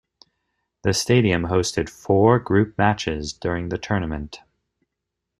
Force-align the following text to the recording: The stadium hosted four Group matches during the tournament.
The 0.81 0.95
stadium 0.95 1.43
hosted 1.43 1.87
four 1.87 2.39
Group 2.39 2.75
matches 2.79 3.33
during 3.33 3.69
the 3.69 3.77
tournament. 3.77 4.39